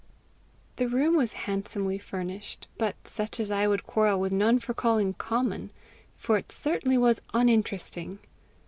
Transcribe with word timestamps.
The 0.77 0.87
room 0.87 1.15
was 1.15 1.33
handsomely 1.45 1.99
furnished, 1.99 2.67
but 2.79 2.95
such 3.07 3.39
as 3.39 3.51
I 3.51 3.67
would 3.67 3.85
quarrel 3.85 4.19
with 4.19 4.31
none 4.31 4.59
for 4.59 4.73
calling 4.73 5.13
common, 5.13 5.69
for 6.17 6.37
it 6.37 6.51
certainly 6.51 6.97
was 6.97 7.21
uninteresting. 7.35 8.17